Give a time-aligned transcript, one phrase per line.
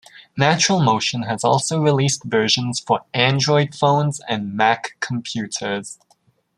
[0.35, 5.99] NaturalMotion has also released versions for Android phones and Mac computers.